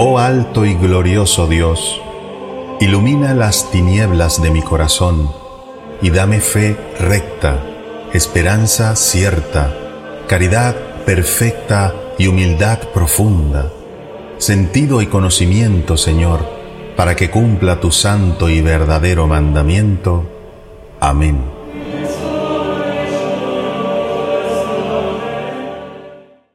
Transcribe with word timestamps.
Oh 0.00 0.20
alto 0.20 0.64
y 0.64 0.74
glorioso 0.74 1.48
Dios, 1.48 2.00
ilumina 2.78 3.34
las 3.34 3.68
tinieblas 3.72 4.40
de 4.40 4.52
mi 4.52 4.62
corazón 4.62 5.28
y 6.00 6.10
dame 6.10 6.38
fe 6.38 6.76
recta, 7.00 7.58
esperanza 8.12 8.94
cierta, 8.94 9.74
caridad 10.28 10.76
perfecta 11.04 11.92
y 12.16 12.28
humildad 12.28 12.78
profunda, 12.94 13.72
sentido 14.36 15.02
y 15.02 15.08
conocimiento, 15.08 15.96
Señor, 15.96 16.46
para 16.96 17.16
que 17.16 17.28
cumpla 17.28 17.80
tu 17.80 17.90
santo 17.90 18.48
y 18.48 18.60
verdadero 18.60 19.26
mandamiento. 19.26 20.30
Amén. 21.00 21.57